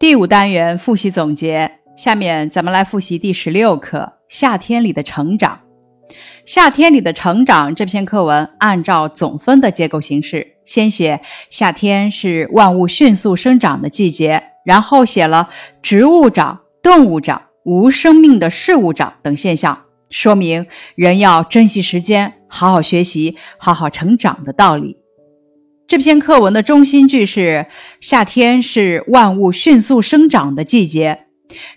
[0.00, 3.98] 第五单元复习总结，下面咱们来复习第十六课
[4.30, 5.60] 《夏天里的成长》。
[6.46, 15.50] 《夏天里的成长》这篇课文按照总分的结构形式，先写夏天是万物迅速生长的季节，然后写了
[15.82, 24.96] 植物长、动物长、无生命的事物长等现象，说明人要珍惜时间，好好学习，好好成长的道理。
[25.90, 27.66] 这篇课文的中心句是
[28.00, 31.26] ：“夏天是万物迅速生长的季节。”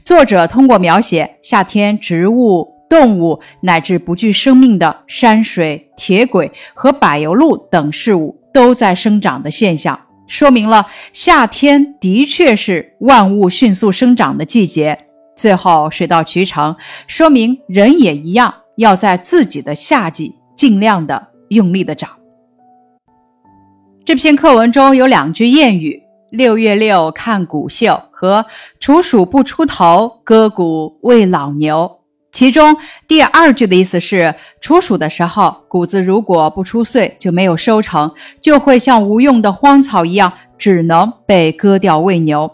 [0.06, 14.96] 作者通过描写夏天植物、动物乃至不具生命的山水、铁轨和柏油路等事物都在生长的现象，说明了夏天的确是万物迅速生长的季节。
[15.36, 16.76] 最后水到渠成，
[17.08, 22.12] 说明人也一样，要在自己的夏季尽量的用力的长。
[24.06, 28.46] 这篇课文中有两句谚语：“六月六看谷秀”和
[28.78, 32.00] “处暑不出头，割谷喂老牛”。
[32.34, 32.76] 其中
[33.08, 42.52] 第二句的意思是，处暑的时候，谷子如果不出穗，就没有收成，就会像无用的荒草一样，只能被割掉喂牛。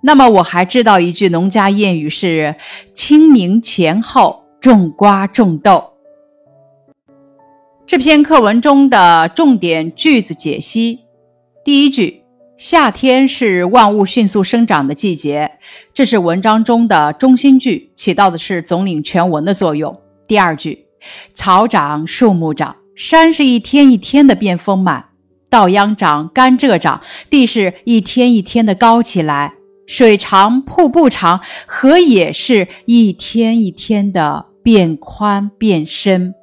[0.00, 2.54] 那么我还知道一句农家谚语是
[2.94, 5.87] ：“清明前后种瓜种豆。”
[7.88, 10.98] 这篇课文中的重点句子解析：
[11.64, 12.22] 第一句，
[12.58, 15.52] 夏天是万物迅速生长的季节，
[15.94, 19.98] 这是文章中的中心句，起到的是总领全文的作用。
[20.26, 20.84] 第二句，
[21.32, 25.06] 草长，树木长，山是一天一天的变丰满，
[25.48, 29.54] 稻秧长，甘蔗长，地是一天一天的高起来，
[29.86, 36.34] 水长，瀑布长，河也是一天一天的变宽变深。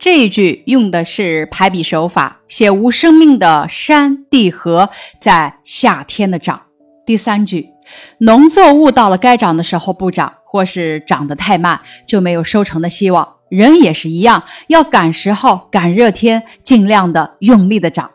[0.00, 6.62] 这一句用的是排比手法，写无生命的山地河在夏天的长。
[7.04, 7.68] 第三句，
[8.16, 13.36] 农作物到了该长的时候不长，或是长得太慢，就没有收成的希望。
[13.50, 18.10] 人也是一样，要赶时候、赶热天，尽量的用力的长。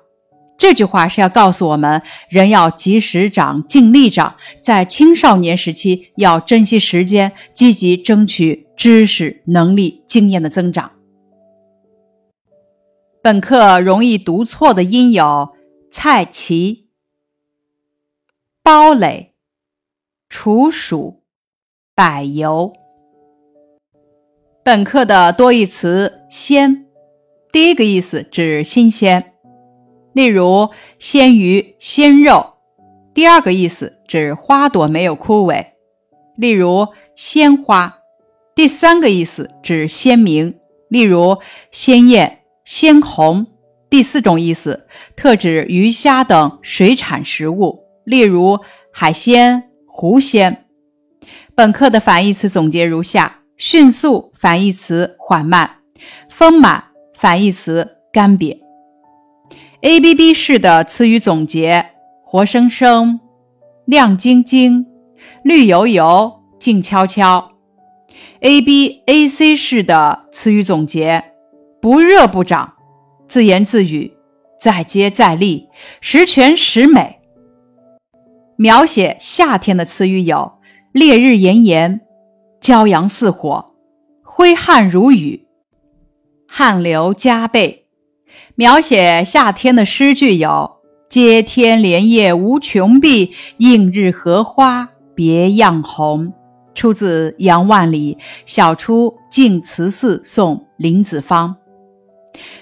[0.57, 10.89] 这句话是要告诉我们，人要及时长、尽力长，在青少年时期要珍惜时间，积极争取知识、能力、经验的增长。
[13.25, 15.55] 本课容易读错的音有：
[15.89, 16.83] 菜畦、
[18.61, 19.33] 包垒、
[20.29, 21.23] 处暑、
[21.95, 22.71] 柏油。
[24.63, 26.85] 本课的多义词“鲜”，
[27.51, 29.33] 第一个意思指新鲜，
[30.13, 30.69] 例如
[30.99, 32.57] 鲜鱼、鲜肉；
[33.15, 35.65] 第二个意思指花朵没有枯萎，
[36.35, 38.03] 例如鲜花；
[38.53, 40.59] 第三个意思指鲜明，
[40.89, 41.39] 例如
[41.71, 42.43] 鲜艳。
[42.65, 43.45] 鲜红，
[43.91, 48.59] 第四种意思，特指鱼虾等水产食物，例如
[48.91, 50.65] 海鲜、湖鲜。
[51.53, 55.75] 本课的反义词总结如下：迅速反义词缓慢，
[56.27, 58.57] 丰满反义词干瘪。
[59.81, 61.91] A B B 式的词语总结：
[62.23, 63.19] 活生生、
[63.85, 64.87] 亮晶晶、
[65.43, 67.51] 绿油油、静悄悄。
[68.39, 71.34] A B A C 式的词语总结。
[71.85, 72.73] 不热不长，
[73.27, 74.11] 自言自语，
[74.59, 75.69] 再接再厉，
[76.01, 77.19] 十全十美。
[78.55, 80.53] 描写夏天的词语有：
[80.91, 82.01] 烈日炎炎，
[82.59, 83.75] 骄阳似火，
[84.23, 85.45] 挥汗如雨，
[86.51, 87.85] 汗流浃背。
[88.55, 96.33] 描写夏天的诗句有：接天莲叶无穷碧，映日荷花别样红。
[96.73, 98.15] 出自杨万里
[98.47, 101.55] 《晓出净慈寺送林子方》。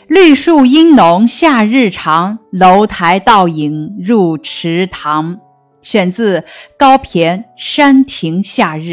[0.07, 5.39] 绿树阴浓夏日长，楼台倒影入池塘。
[5.81, 6.39] 选自
[6.77, 8.91] 《高骈山亭夏日》。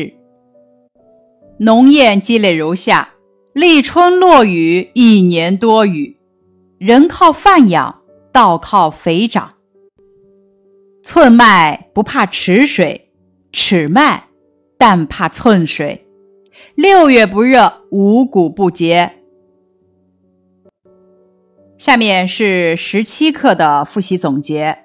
[1.58, 3.10] 农谚积累如下：
[3.52, 6.16] 立春落雨，一年多雨。
[6.78, 8.00] 人靠饭养，
[8.32, 9.54] 稻靠肥长。
[11.04, 13.10] 寸麦不怕池水，
[13.52, 14.24] 尺麦
[14.76, 16.06] 但怕寸水。
[16.74, 19.19] 六月不热，五谷不结。
[21.80, 24.76] 下面是十七课的复习总结。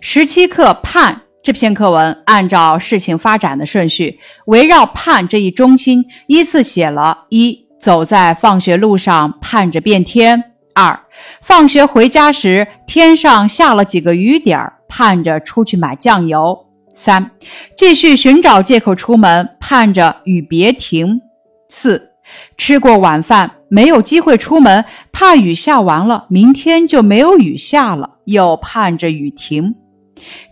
[0.00, 10.36] 十七课盼这篇课文按照事情发展的顺序，围绕盼这一中心，依次写了：一、走在放学路上盼着变天；
[10.74, 10.98] 二、
[11.40, 17.30] 放学回家时天上下了几个雨点儿，盼着出去买酱油；三、
[17.76, 21.20] 继续寻找借口出门，盼着雨别停；
[21.68, 22.14] 四。
[22.56, 29.74] 吃过晚饭，没有机会出门，怕雨下完了，明天就没有雨下了，又盼着雨停。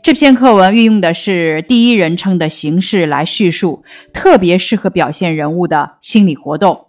[0.03, 3.83] 这篇课文运用的是第一人称的形式来叙述，
[4.13, 6.89] 特别适合表现人物的心理活动。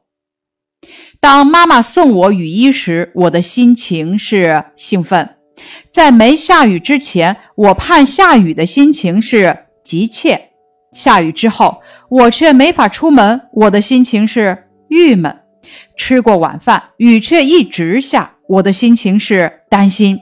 [1.22, 5.26] 当妈妈送我雨衣时，我的心情是兴奋；
[5.90, 10.50] 在没下雨之前，我盼下雨的心情是急切；
[10.92, 14.65] 下雨之后，我却没法出门，我的心情是
[14.96, 15.32] 郁闷；
[15.98, 20.22] 吃过晚饭，雨却一直下，我的心情是担心。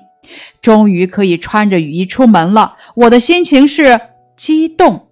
[0.62, 4.00] 终于可以穿着雨衣出门了，我的心情是
[4.36, 5.10] 激动。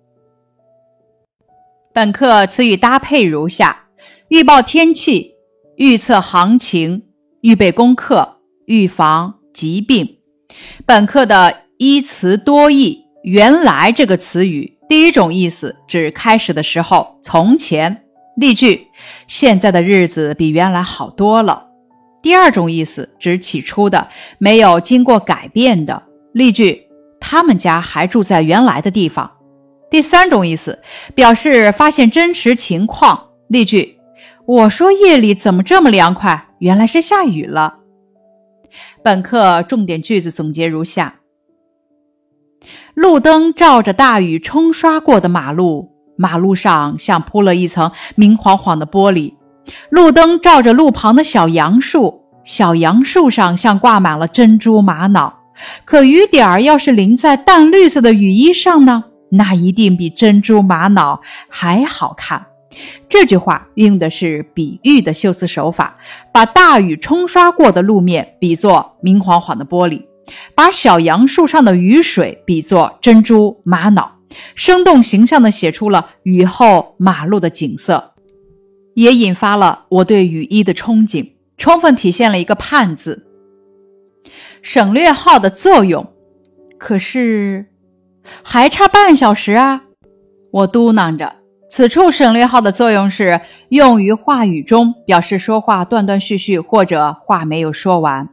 [1.93, 3.85] 本课词语搭配如下：
[4.29, 5.35] 预报天气、
[5.75, 7.03] 预测行情、
[7.41, 10.17] 预备功课、预防疾病。
[10.87, 18.05] 本课的一词多义，原来这个词语第一种意思指开始的时候，从前。
[18.41, 18.88] 例句：
[19.27, 21.67] 现在的日子比原来好多了。
[22.23, 24.07] 第二种意思指起初的、
[24.39, 26.01] 没有经过改变的。
[26.33, 26.88] 例句：
[27.19, 29.29] 他们家还住在原来的地方。
[29.91, 30.81] 第三种意思
[31.13, 33.27] 表示发现真实情况。
[33.47, 33.99] 例句：
[34.47, 36.47] 我说夜里怎么这么凉快？
[36.57, 37.77] 原来是下雨了。
[39.03, 41.19] 本课重点句子总结如下：
[42.95, 45.90] 路灯照着大雨冲刷过的马路，
[46.21, 49.33] 马路上像铺了一层明晃晃的玻璃。
[49.89, 55.33] 路灯照着路旁的小杨树，小杨树上像挂满了珍珠玛瑙。
[55.83, 59.03] 可雨点儿要是淋在淡绿色的雨衣上呢？
[59.31, 62.45] 那一定比珍珠玛瑙还好看。
[63.09, 65.94] 这句话运用的是比喻的修辞手法，
[66.31, 70.01] 把大雨冲刷过的路面比作明晃晃的玻璃，
[70.56, 74.09] 把小杨树上的雨水比作珍珠玛瑙，
[74.55, 78.13] 生动形象地写出了雨后马路的景色。
[78.93, 83.25] 也引发了我对雨衣的憧憬，充分体现了一个“盼”字，
[84.61, 86.11] 省略号的作用。
[86.77, 87.67] 可是
[88.43, 89.83] 还差半小时啊！
[90.51, 91.35] 我嘟囔着。
[91.69, 93.39] 此处省略号的作用是
[93.69, 98.27] 用于话语中，表示说话断断续续或者话没有说完。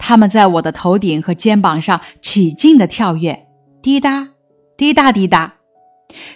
[0.00, 3.46] 它们在我的头顶和肩膀上起劲的跳跃，
[3.80, 4.29] 滴答，
[4.80, 5.56] 滴答滴答。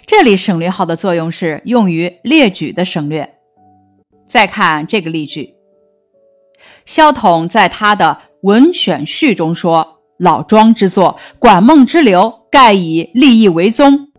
[0.05, 3.39] 这里省略号的作用是用于列举的省略。
[4.27, 5.55] 再看这个例句，
[6.85, 14.11] 萧统在他的文选序中说：“老庄之作，管孟之流，盖以立意为宗，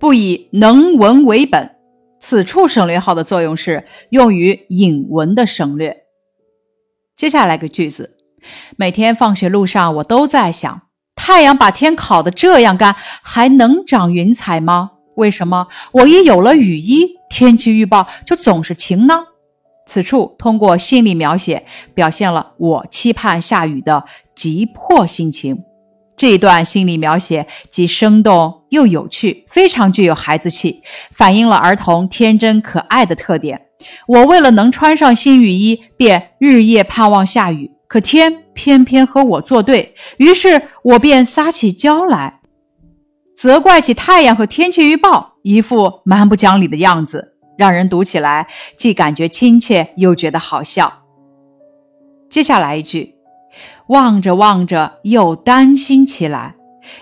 [0.00, 1.76] 不以能文为本。”
[2.18, 6.04] 此处省略号的作用是用于引文的省略。
[7.14, 8.16] 接下来个句子，
[8.76, 10.80] 每天放学路上，我都在想：
[11.16, 14.92] 太阳把天烤得这样干，还能长云彩吗？
[15.16, 19.14] 为什么我一有了雨衣，天气预报就总是晴呢？
[19.86, 21.64] 此处通过心理描写
[21.94, 24.04] 表现了我期盼下雨的
[24.34, 25.62] 急迫心情。
[26.16, 30.82] 这一段心理描写既生动又有趣，非常具有孩子气，
[31.12, 33.66] 反映了儿童天真可爱的特点。
[34.08, 42.40] 我为了能穿上新雨衣，便日夜盼望下雨，可天偏偏和我作对，于是我便撒起娇来。
[43.36, 48.46] 责怪起太阳和天气预报，一副蛮不讲理的样子，让人读起来
[48.76, 51.02] 既感觉亲切，又觉得好笑。
[52.30, 53.14] 接下来一句，
[53.88, 56.54] 望着望着又担心起来。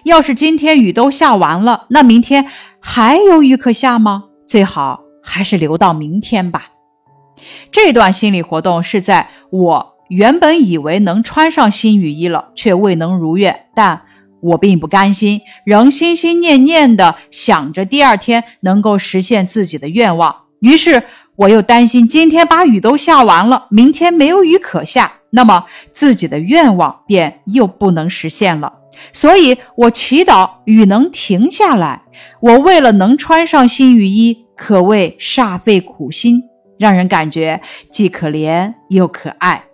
[0.05, 2.47] 要是今天雨都下完了，那明天
[2.81, 4.25] 还有雨可下吗？
[4.47, 6.71] 最好还是留到明天吧。
[7.71, 14.03] 这段心理活动是在我原本以为能穿上新雨衣了，却未能如愿，但。
[14.41, 20.37] 我并不甘心，仍心心念念地想着第二天能够实现自己的愿望。
[20.61, 21.03] 于是，
[21.37, 28.71] 我又担心今天把雨都下完了，明天没有雨可下，那么自己的愿望便又不能实现了。
[29.15, 32.03] 所以，我祈祷雨能停下来。
[32.41, 36.43] 我为了能穿上新雨衣，可谓煞费苦心，
[36.79, 39.65] 让人感觉既可怜又可爱。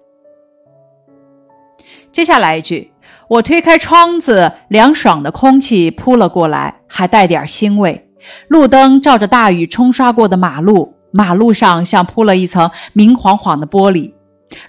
[2.12, 2.90] 接下来一句。
[3.28, 8.08] 我推开窗子，凉爽的空气扑了过来，还带点腥味。
[8.48, 14.12] 路灯照着大雨冲刷过的马路，马路上像铺了一层明晃晃的玻璃。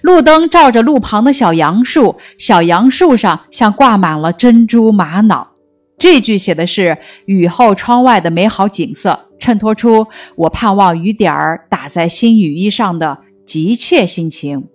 [0.02, 5.48] 路灯照着路旁的小杨树，小杨树上像挂满了珍珠玛瑙。
[5.98, 10.06] 这句写的是雨后窗外的美好景色，衬托出
[10.36, 14.68] 我盼望雨点儿打在新雨衣上的急切心情。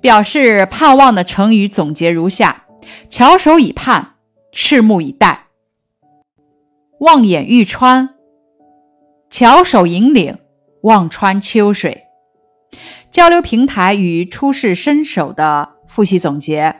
[0.00, 2.64] 表示盼望的成语总结如下：
[3.08, 4.14] 翘首以盼，
[4.52, 5.46] 拭目以待，
[7.00, 8.10] 望眼欲穿，
[9.28, 10.38] 翘首引领，
[10.82, 12.04] 望穿秋水。
[13.10, 16.76] 交流平台与初试身手的复习总结：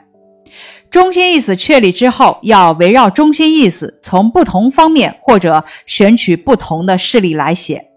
[0.89, 7.90] 中心意思确立之后，要围绕中心意思，从不同方面或者选取不同的事例来写。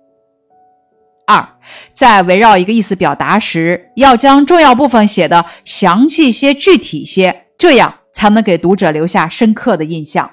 [1.26, 1.56] 二，
[1.92, 10.30] 在围绕一个意思表达时，要将重要部分写得详细些、具体些，这样才能给读者留下深刻的印象。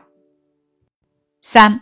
[1.42, 1.82] 三，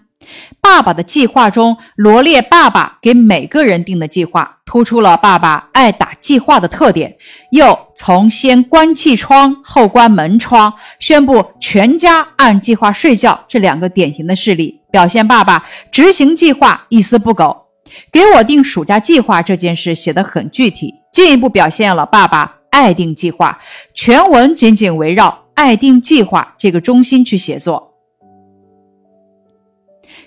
[0.61, 7.17] 爸爸的计划中罗列爸爸给每个人定的计划，突出了爸爸爱打计划的特点。
[7.51, 17.68] 又从先关气窗后关门窗，宣布全家按计划睡觉这两个典型的事例，表现爸爸执行计划一丝不苟。
[18.12, 23.60] 给我定暑假计划这件事写得很具体，进一步表现了爸爸爱定计划。
[23.93, 27.93] 全文紧紧围绕爱定计划这个中心去写作。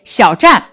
[0.05, 0.65] 小站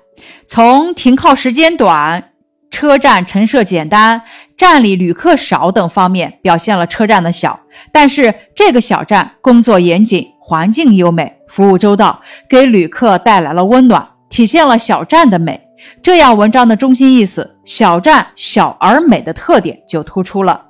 [0.48, 2.32] 从停靠时间短、
[2.72, 4.24] 车站陈设简单、
[4.58, 7.60] 站里旅客少等方面表现了车站的小，
[7.92, 12.20] 但是这个小站工作严谨、环境优美、服务周到，
[12.50, 15.69] 给旅客带来了温暖，体现了小站的美。
[16.02, 20.66] 这样，文章的中心意思“小站小而美”的特点就突出了。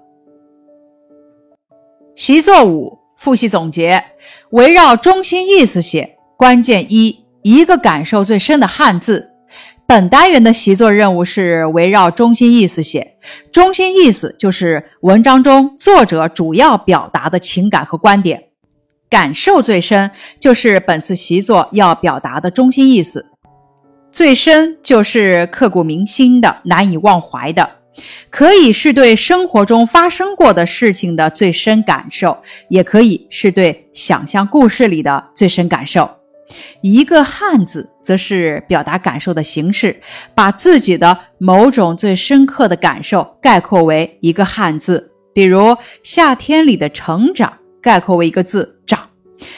[2.16, 4.04] 习作五复习总结，
[4.51, 6.18] 围绕中心意思写。
[6.38, 9.32] 关键一，一个感受最深的汉字。
[9.86, 13.18] 本单元的习作任务是围绕中心意思写。
[13.51, 18.44] 中心意思就是文章中作者主要表达的情感和观点。
[19.10, 23.28] 感受最深就是本次习作要表达的中心意思。
[24.12, 27.70] 最深就是刻骨铭心的、难以忘怀的，
[28.30, 32.38] 可以是对生活中发生过的事情的最深感受，
[32.70, 36.10] 也可以是对想象故事里的最深感受。
[36.82, 40.01] 一个汉字，则是表达感受的形式，
[40.34, 45.12] 把自己的某种最深刻的感受概括为一个汉字。
[45.32, 49.08] 比如夏天里的成长，概括为一个字“长”。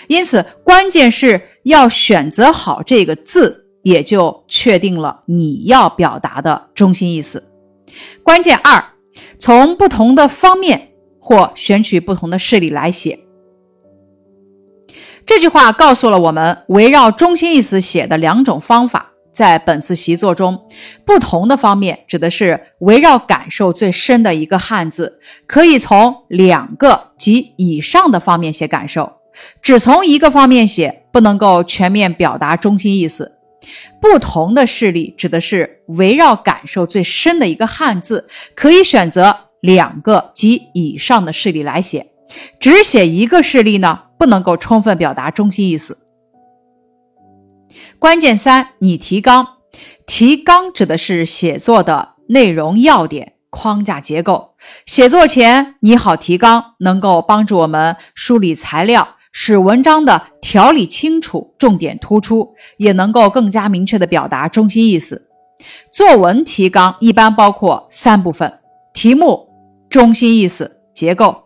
[0.08, 3.61] 因此，关键是要选择好这个字。
[3.83, 7.50] 也就确定了你要表达的中心意思。
[8.23, 8.83] 关键二，
[9.39, 13.19] 从不同的方面或选取不同的事例来写。
[15.25, 19.07] 这句话告诉了我们围绕中心意思写的两种方法。
[19.31, 20.67] 在本次习作中，
[21.05, 29.09] 不同的方面指的是围绕感受最深的一个汉字，可以从两个及以上的方面写感受。
[29.61, 33.38] 只从一个方面写，不能够全面表达中心意思。
[34.01, 42.12] 不同的事例指的是围绕感受最深的一个汉字，可以选择两个及以上的事例来写。
[42.60, 46.06] 只写一个事例呢，不能够充分表达中心意思。
[48.00, 49.48] 关键三，你提纲。
[50.08, 54.56] 提纲指的是写作的内容要点、框架结构。
[54.86, 59.15] 写作前拟好提纲，能够帮助我们梳理材料。
[59.31, 65.27] 使文章的条理清楚，重点突出，也能够更加明确地表达中心意思。
[65.91, 68.59] 作文提纲一般包括三部分：
[68.93, 69.47] 题目、
[69.89, 71.43] 中心意思、结构。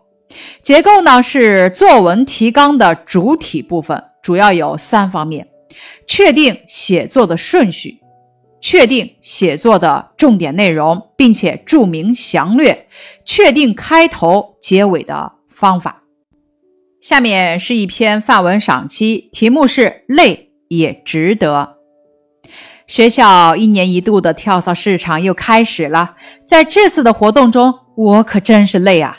[0.62, 5.46] 结构呢是作文提纲的主体部分，主要有三方面：
[6.08, 8.00] 确定写作的顺序，
[8.60, 12.88] 确定写作的重点内容，并且注明详略，
[13.24, 16.02] 确定开头结尾的方法。
[17.08, 21.76] 下面是一篇范文赏析，题目是“累也值得”。
[22.88, 29.18] 学校一年一度的跳蚤市场又开始了，在这次的活动中，我可真是累啊！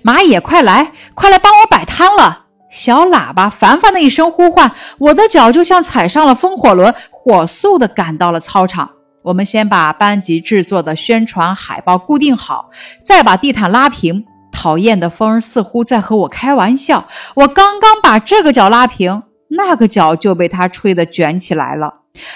[0.00, 2.46] 马野，快来，快来帮我摆摊了！
[2.70, 8.92] 小喇叭烦烦的一声呼唤，我的脚就像踩上了风火轮，火速的赶到了操场。
[9.24, 12.70] 我们先把班级制作的宣传海报固定好，
[13.04, 14.24] 再把地毯拉平。
[14.50, 17.06] 讨厌的风似乎在和我开玩笑。
[17.34, 21.94] 我刚刚把这个角拉平，那个角就被它吹得卷起来了。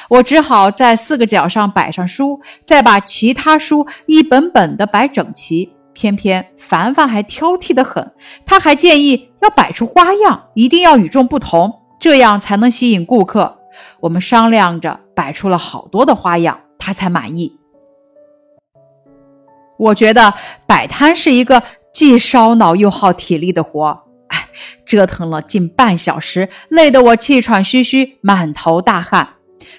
[0.09, 5.73] 我只好在四个角上摆上书，再把其他书一本本的摆整齐。
[5.93, 8.13] 偏偏凡凡还挑剔的很，
[8.45, 13.59] 他还建议要摆出花样，一定要与众不同，这样才能吸引顾客。
[14.01, 17.57] 我们商量着摆出了好多的花样，他才满意。
[19.77, 20.35] 我觉得
[20.67, 21.63] 摆摊是一个。
[21.95, 24.49] 既烧脑又耗体力的活，哎，
[24.85, 29.29] 折腾了近半小时，累得我气喘吁吁，满头大汗。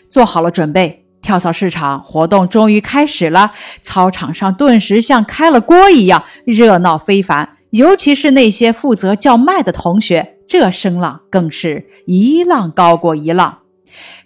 [0.10, 3.52] 做好了准备，跳蚤市场活动终于开始了。
[3.82, 7.50] 操场上顿时像开了锅一样，热闹非凡。
[7.72, 13.60] 尤其是那些负责叫卖的同学，这声浪更是一浪高过一浪。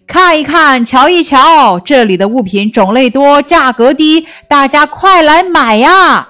[0.05, 6.29] 看一看，瞧一瞧，这里的物品种类多，价格低，大家快来买呀！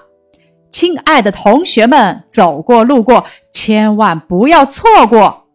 [0.71, 5.47] 亲爱的同学们，走过路过，千万不要错过。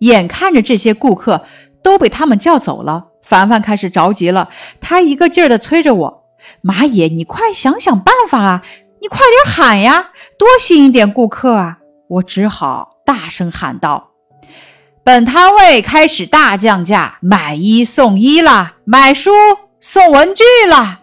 [0.00, 1.44] 眼看着这些顾客
[1.82, 4.48] 都被他们叫走了，凡凡开始着急了，
[4.80, 6.24] 他一个劲儿的催着我
[6.62, 8.62] ：“马爷，你快想想办法啊！
[9.00, 14.10] 你快点喊呀，多吸引点顾客啊！”我只好大声喊道
[15.04, 19.30] ：“本摊位开始大降价，买一送一啦，买书
[19.80, 20.99] 送文具啦！”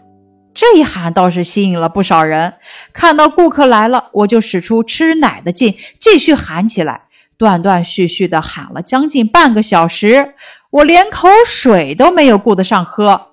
[0.57, 2.55] 这一喊倒是吸引了不少人。
[2.91, 7.03] 看到顾客来了，我就使出吃奶的劲，继续喊起来，
[7.37, 10.33] 断断续续的喊了将近半个小时，
[10.71, 13.27] 我连口水都没有顾得上喝。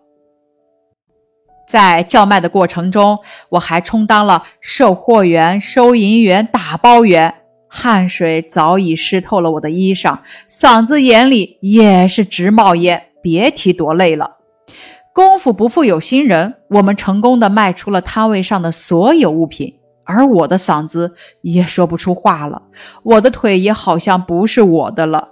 [1.66, 7.36] 在叫卖的过程中，我还充当了售货员、收银员、打包员，
[7.68, 10.18] 汗水早已湿透了我的衣裳，
[10.50, 14.32] 嗓子眼里也是直冒烟，别提多累了。
[15.14, 19.72] 功夫不负有心人，我们成功的卖出了摊位上的所有物品，
[20.04, 22.60] 而我的嗓子也说不出话了，
[23.04, 25.28] 我的腿也好像不是我的了，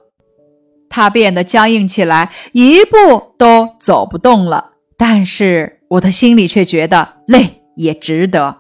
[0.89, 4.71] 它变得僵硬起来，一步都走不动了。
[4.97, 8.59] 但是我的心里却觉得累也值得。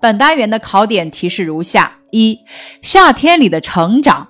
[0.00, 2.40] 本单元的考点提示如下：一、
[2.80, 4.28] 夏天里的成长，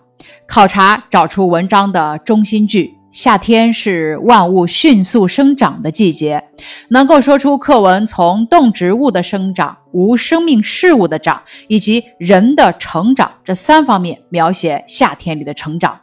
[0.49, 2.93] 考察找出文章的中心句。
[3.15, 6.43] 夏天是万物迅速生长的季节，
[6.89, 16.01] 能够说出课文从动植物的生长、无生命事物的长以及人的成长这三方面描写夏天里的成长。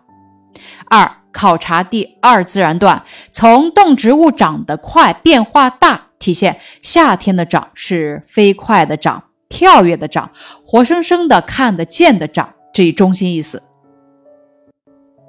[0.86, 10.32] 二、考察第二自然段，从动植物长得快、变化大，体现夏天的长是飞快的长、跳跃的长、
[10.66, 13.62] 活生生的看得见的长这一中心意思。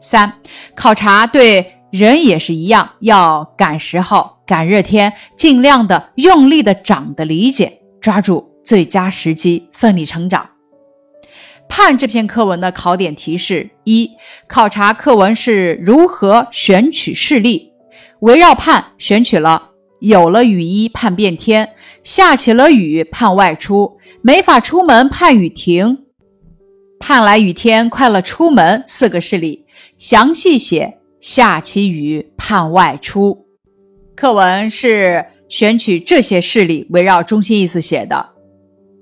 [0.03, 0.41] 三、
[0.75, 10.51] 考察对人也是一样，要赶时候、赶热天，尽量的用力的长的理解，抓住最佳时机，奋力成长。
[11.69, 14.11] 判这篇课文的考点提示：一、
[14.49, 17.71] 考察课文是如何选取事例，
[18.21, 26.07] 围绕判选取了有了雨衣判变天，下起了雨判外出，没法出门判雨停，
[26.99, 29.62] 盼来雨天快乐出门四个事例。
[30.03, 33.47] 详细写下起雨盼外出，
[34.17, 38.31] 课文是选取这些事例，围绕中心意思写的。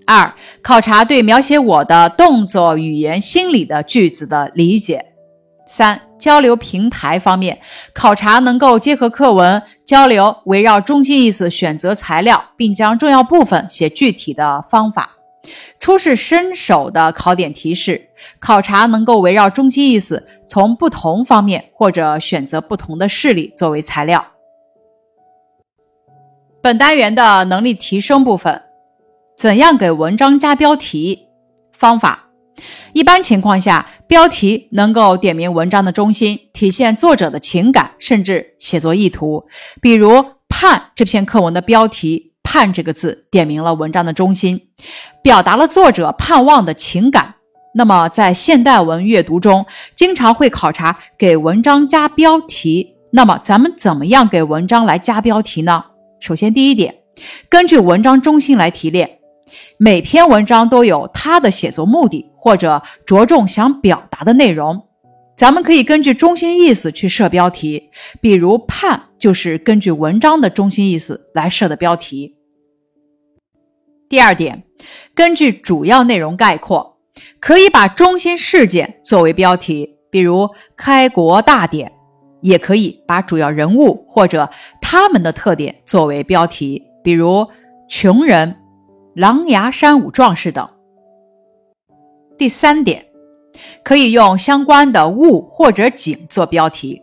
[0.05, 5.07] 二、考察对描写我的动作、语言、心理的句子的理解。
[5.67, 7.59] 三、交流平台方面，
[7.95, 15.17] 考察能够结合课文交流，围绕中心意思选择材料，并将重要部分写具体的方法。
[15.79, 24.27] 出示伸手的考点提示，考察能够围绕中心意思，从不同方面或者选择不同的事例作为材料。
[26.63, 28.63] 本单元的能力提升部分，
[29.35, 31.29] 怎样给文章加标题？
[31.73, 32.29] 方法：
[32.93, 39.47] 一般情况下，标题能够点明文章的中心，体现作者的情感，甚至写作意图。
[39.81, 40.11] 比如
[40.51, 42.30] 《盼》这篇课文的标题。
[42.43, 44.69] 盼这个字点明了文章的中心，
[45.23, 47.35] 表达了作者盼望的情感。
[47.75, 52.97] 那么，在现代文阅读中，经常会考察给文章加标题。
[53.13, 55.85] 那么，咱们怎么样给文章来加标题呢？
[56.19, 56.95] 首先，第一点，
[57.49, 59.19] 根据文章中心来提炼。
[59.79, 64.87] 每篇文章都有它的写作目的或者着重想表达的内容。
[65.41, 67.89] 咱们可以根据中心意思去设标题，
[68.21, 72.37] 比如“判”就是根据文章的中心意思来设的标题。
[74.07, 74.63] 第二点，
[75.15, 76.99] 根据主要内容概括，
[77.41, 81.91] 可以把中心事件作为标题，比如“开国大典”，
[82.43, 84.51] 也可以把主要人物或者
[84.83, 87.49] 他们的特点作为标题，比如
[87.89, 88.55] “穷人
[89.17, 90.69] ”“狼牙山五壮士”等。
[92.37, 93.07] 第三点。
[93.83, 97.03] 可以用相关的物或者景做标题，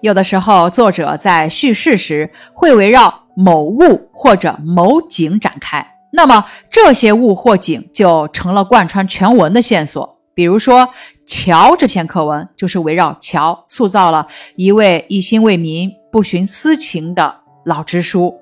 [0.00, 10.18] 有的时候作者在叙事时会围绕某物或者某景展开，那么这些物或景就成了贯穿全文的线索。
[10.34, 10.80] 比如说
[11.26, 18.40] 《乔》这篇课文就是围绕乔塑造了一位一心为民、不徇私情的老支书。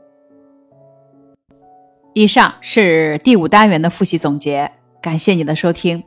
[2.15, 6.03] 以上是第五单元的复习总结，感谢你的收听。